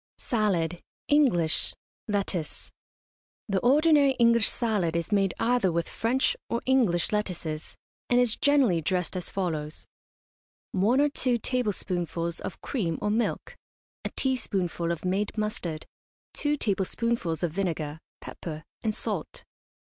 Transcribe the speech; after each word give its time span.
SALAD, 0.17 0.81
ENGLISH, 1.09 1.75
LETTUCE. 2.07 2.71
The 3.47 3.59
ordinary 3.59 4.13
English 4.13 4.49
salad 4.49 4.95
is 4.95 5.11
made 5.11 5.35
either 5.39 5.71
with 5.71 5.87
French 5.87 6.35
or 6.49 6.59
English 6.65 7.11
lettuces, 7.11 7.75
and 8.09 8.19
is 8.19 8.35
generally 8.35 8.81
dressed 8.81 9.15
as 9.15 9.29
follows: 9.29 9.85
One 10.71 11.01
or 11.01 11.09
two 11.09 11.37
tablespoonfuls 11.37 12.39
of 12.39 12.61
cream 12.61 12.97
or 12.99 13.11
milk, 13.11 13.55
a 14.03 14.09
teaspoonful 14.15 14.91
of 14.91 15.05
made 15.05 15.37
mustard, 15.37 15.85
two 16.33 16.57
tablespoonfuls 16.57 17.43
of 17.43 17.51
vinegar, 17.51 17.99
pepper, 18.21 18.63
and 18.81 18.95
salt. 18.95 19.43